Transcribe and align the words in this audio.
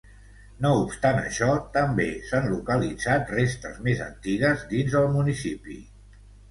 No 0.65 0.69
obstant 0.85 1.19
això, 1.19 1.49
també 1.75 2.07
s'han 2.31 2.49
localitzat 2.55 3.31
restes 3.37 3.79
més 3.91 4.05
antigues 4.11 4.69
dins 4.77 4.99
el 5.05 5.11
municipi. 5.21 5.81